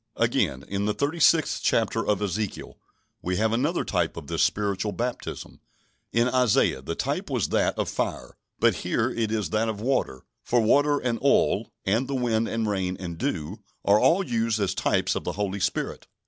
[0.15, 2.79] Again, in the thirty sixth chapter of Ezekiel,
[3.21, 5.59] we have another type of this spiritual baptism.
[6.11, 10.23] In Isaiah the type was that of fire, but here it is that of water;
[10.41, 14.73] for water and oil, and the wind and rain and dew, are all used as
[14.73, 16.07] types of the Holy Spirit.